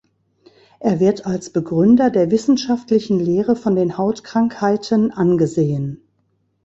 Er 0.79 0.99
wird 0.99 1.27
als 1.27 1.51
Begründer 1.51 2.09
der 2.09 2.31
wissenschaftlichen 2.31 3.19
Lehre 3.19 3.55
von 3.55 3.75
den 3.75 3.99
Hautkrankheiten 3.99 5.11
angesehen. 5.11 6.01